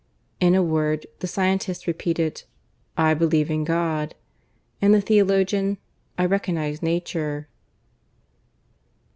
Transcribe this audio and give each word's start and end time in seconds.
In 0.39 0.55
a 0.55 0.63
word, 0.63 1.05
the 1.19 1.27
scientist 1.27 1.85
repeated, 1.85 2.41
"I 2.97 3.13
believe 3.13 3.51
in 3.51 3.63
God"; 3.63 4.15
and 4.81 4.95
the 4.95 4.99
theologian, 4.99 5.77
"I 6.17 6.25
recognize 6.25 6.81
Nature." 6.81 7.47